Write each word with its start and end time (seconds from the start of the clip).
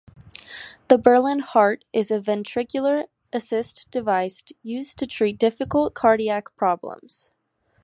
The 0.87 0.97
Berlin 0.97 1.41
Heart 1.41 1.85
is 1.93 2.09
a 2.09 2.19
ventricular 2.19 3.03
assist 3.31 3.85
device 3.91 4.41
used 4.63 4.97
to 4.97 5.05
treat 5.05 5.37
difficult 5.37 5.93
cardiac 5.93 6.55
problems. 6.55 7.31